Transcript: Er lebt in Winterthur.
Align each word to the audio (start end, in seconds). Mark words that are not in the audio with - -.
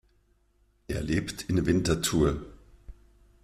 Er 0.87 1.03
lebt 1.03 1.43
in 1.43 1.63
Winterthur. 1.67 2.41